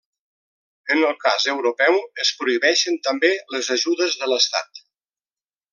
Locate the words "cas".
1.25-1.45